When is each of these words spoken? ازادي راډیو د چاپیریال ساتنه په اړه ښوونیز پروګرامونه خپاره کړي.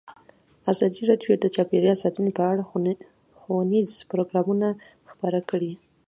ازادي 0.71 1.01
راډیو 1.09 1.33
د 1.39 1.45
چاپیریال 1.55 1.97
ساتنه 2.03 2.31
په 2.37 2.43
اړه 2.51 2.63
ښوونیز 3.45 3.91
پروګرامونه 4.11 4.67
خپاره 5.11 5.39
کړي. 5.49 5.71